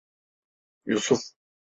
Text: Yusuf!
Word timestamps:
Yusuf! 0.85 1.21